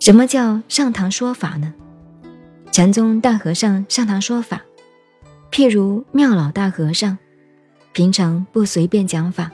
[0.00, 1.74] 什么叫上堂说法呢？
[2.72, 4.62] 禅宗大和尚上堂说法，
[5.52, 7.18] 譬如妙老大和尚，
[7.92, 9.52] 平常不随便讲法，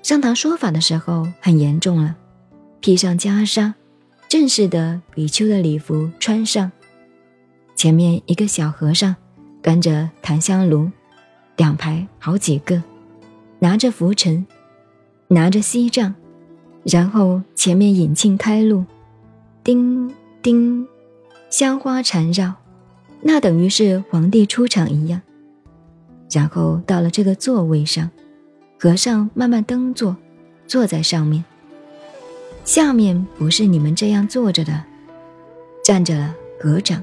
[0.00, 2.14] 上堂说法的时候很严重了，
[2.80, 3.74] 披上袈裟，
[4.28, 6.70] 正式的比丘的礼服穿上，
[7.74, 9.16] 前面一个小和尚
[9.60, 10.88] 端着檀香炉，
[11.56, 12.80] 两排好几个，
[13.58, 14.46] 拿着拂尘，
[15.26, 16.14] 拿着锡杖，
[16.84, 18.84] 然后前面引磬开路。
[19.68, 20.88] 叮叮，
[21.50, 22.54] 香花缠绕，
[23.20, 25.20] 那等于是皇帝出场一样。
[26.30, 28.08] 然后到了这个座位上，
[28.80, 30.16] 和尚慢慢登坐，
[30.66, 31.44] 坐在上面。
[32.64, 34.82] 下面不是你们这样坐着的，
[35.84, 37.02] 站着了合掌，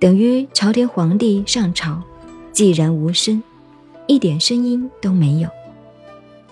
[0.00, 2.02] 等于朝天皇帝上朝，
[2.50, 3.42] 寂然无声，
[4.06, 5.50] 一点声音都没有。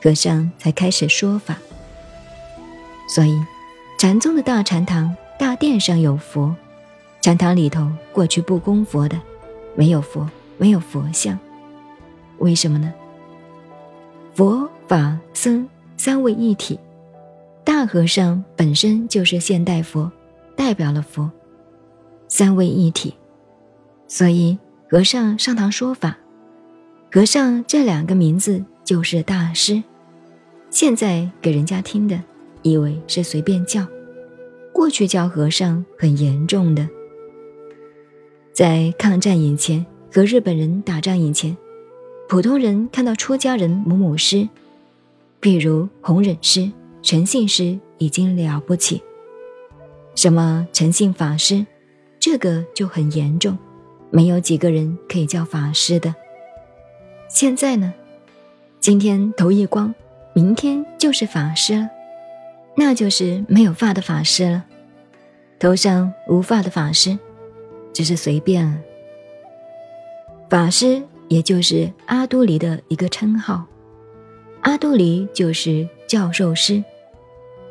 [0.03, 1.57] 和尚才开始说法，
[3.09, 3.35] 所以。
[3.99, 6.55] 禅宗的大禅堂大殿上有佛，
[7.23, 9.19] 禅堂里头过去不供佛的，
[9.75, 11.39] 没有佛，没有佛像，
[12.39, 12.93] 为什么呢？
[14.35, 15.67] 佛法僧
[15.97, 16.79] 三位一体，
[17.65, 20.13] 大和尚本身就是现代佛，
[20.55, 21.31] 代表了佛，
[22.29, 23.15] 三位一体，
[24.07, 24.59] 所以
[24.91, 26.19] 和尚上堂说法，
[27.11, 29.83] 和尚这两个名字就是大师，
[30.69, 32.21] 现在给人家听的。
[32.67, 33.87] 以为是随便叫，
[34.73, 36.89] 过去叫和尚很严重的。
[38.53, 41.57] 在抗战以前和日本人打仗以前，
[42.29, 44.49] 普通人看到出家人某某师，
[45.39, 46.69] 比如弘忍师、
[47.03, 49.01] 诚信师，已经了不起。
[50.17, 51.65] 什么诚信法师，
[52.19, 53.57] 这个就很严重，
[54.11, 56.13] 没有几个人可以叫法师的。
[57.29, 57.95] 现在呢，
[58.81, 59.95] 今天头一光，
[60.35, 61.91] 明天就是法师了。
[62.77, 64.65] 那就是没有发的法师了，
[65.59, 67.19] 头上无发的法师，
[67.93, 68.77] 只是随便了。
[70.51, 73.65] 法师也就是阿都黎的一个称号，
[74.61, 76.85] 阿都黎就是教授师，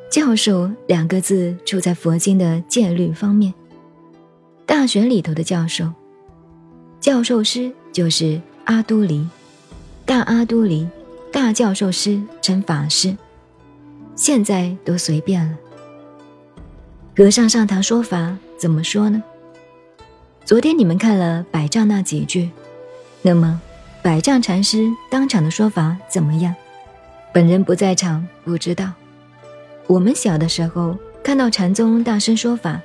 [0.09, 3.53] 教授两个字处在佛经的戒律方面，
[4.65, 5.93] 大学里头的教授，
[6.99, 9.25] 教授师就是阿都黎，
[10.03, 10.87] 大阿都黎，
[11.31, 13.15] 大教授师称法师。
[14.15, 15.57] 现在都随便了。
[17.17, 19.21] 和尚上堂说法怎么说呢？
[20.45, 22.49] 昨天你们看了百丈那几句，
[23.21, 23.61] 那么
[24.01, 26.53] 百丈禅师当场的说法怎么样？
[27.33, 28.91] 本人不在场，不知道。
[29.87, 32.81] 我们小的时候看到禅宗大师说法，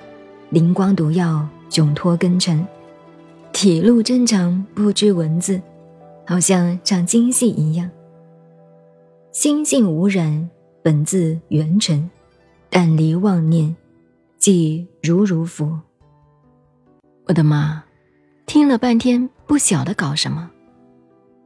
[0.51, 2.67] 灵光毒药，窘脱根尘，
[3.53, 5.61] 体露真常，不知文字，
[6.27, 7.91] 好像唱京戏一样，
[9.33, 10.51] 心性无染。
[10.83, 12.11] 本自元辰，
[12.71, 13.77] 但离妄念，
[14.39, 15.81] 即如如佛。
[17.27, 17.85] 我的妈，
[18.47, 20.51] 听了半天不晓得搞什么，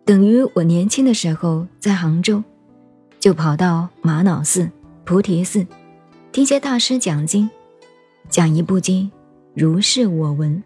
[0.04, 2.42] 等于我年轻的时候在杭州，
[3.18, 4.70] 就跑到玛瑙寺、
[5.04, 5.66] 菩提寺，
[6.30, 7.50] 听些大师讲经，
[8.28, 9.10] 讲一部经，
[9.52, 10.62] 如是我闻，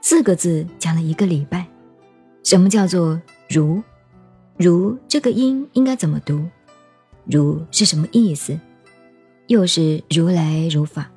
[0.00, 1.66] 四个字讲了一个礼拜。
[2.42, 3.82] 什么叫做如？
[4.56, 6.44] 如这个音应该怎么读？
[7.24, 8.58] 如是什么意思？
[9.46, 11.10] 又是如来如法，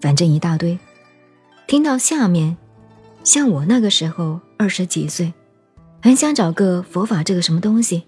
[0.00, 0.78] 反正一大堆。
[1.66, 2.56] 听到下面，
[3.24, 5.32] 像我那个时候二十几岁，
[6.02, 8.04] 很想找个佛法这个什么东西，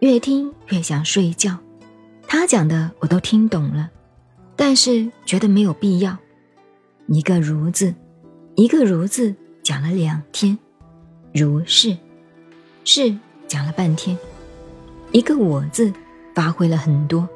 [0.00, 1.58] 越听越想睡觉。
[2.26, 3.90] 他讲的我都听懂了，
[4.56, 6.16] 但是觉得没有必要。
[7.08, 7.94] 一个如字，
[8.54, 10.56] 一个如字讲了两天，
[11.32, 11.96] 如是，
[12.84, 13.16] 是
[13.48, 14.16] 讲了半天，
[15.12, 15.92] 一个我字。
[16.34, 17.28] 发挥了很多，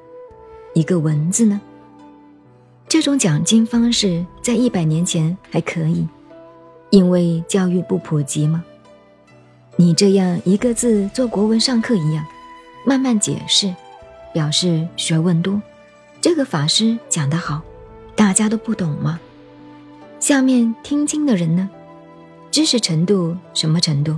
[0.72, 1.60] 一个文字呢。
[2.88, 6.06] 这种讲经方式在一百年前还可以，
[6.90, 8.64] 因为教育不普及嘛。
[9.76, 12.24] 你这样一个字做国文上课一样，
[12.86, 13.74] 慢慢解释，
[14.32, 15.60] 表示学问多。
[16.20, 17.62] 这个法师讲得好，
[18.14, 19.18] 大家都不懂吗？
[20.20, 21.68] 下面听经的人呢，
[22.50, 24.16] 知识程度什么程度？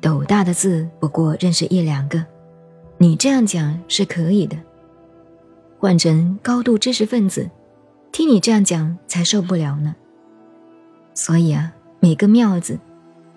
[0.00, 2.22] 斗大的字不过认识一两个。
[2.98, 4.56] 你这样讲是可以的，
[5.78, 7.50] 换成高度知识分子，
[8.12, 9.94] 听你这样讲才受不了呢。
[11.12, 12.78] 所以啊，每个庙子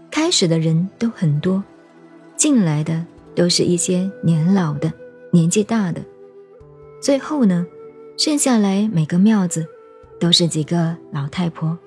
[0.09, 1.63] 开始的人都很多，
[2.35, 3.05] 进来的
[3.35, 4.91] 都是一些年老的、
[5.31, 6.01] 年纪大的，
[7.01, 7.65] 最后呢，
[8.17, 9.65] 剩下来每个庙子
[10.19, 11.77] 都是几个老太婆。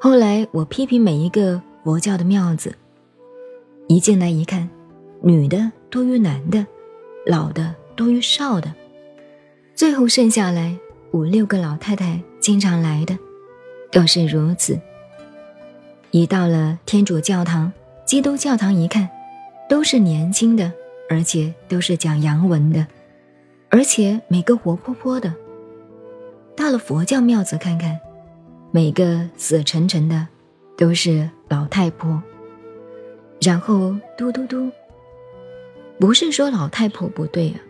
[0.00, 2.74] 后来我批评每一个佛教的庙子，
[3.88, 4.68] 一进来一看，
[5.22, 5.70] 女的。
[5.92, 6.66] 多于男的，
[7.26, 8.72] 老的多于少的，
[9.74, 10.74] 最后剩下来
[11.10, 13.18] 五六个老太太经常来的，
[13.90, 14.80] 都是如此。
[16.10, 17.70] 一到了天主教堂、
[18.06, 19.06] 基督教堂，一看，
[19.68, 20.72] 都是年轻的，
[21.10, 22.86] 而且都是讲洋文的，
[23.68, 25.34] 而且每个活泼泼的。
[26.56, 28.00] 到了佛教庙子看看，
[28.70, 30.26] 每个死沉沉的，
[30.74, 32.22] 都是老太婆。
[33.42, 34.70] 然后嘟嘟嘟，
[36.02, 37.60] 不是说老太婆不对啊，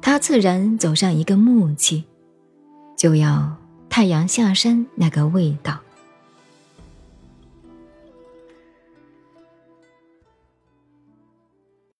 [0.00, 2.02] 她自然走上一个木器，
[2.96, 3.56] 就要
[3.88, 5.78] 太阳下山那个味道。